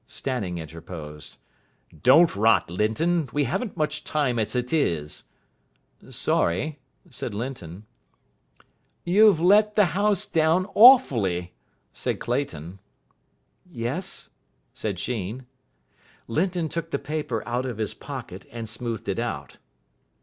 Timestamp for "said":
7.11-7.35, 11.93-12.19, 14.73-14.97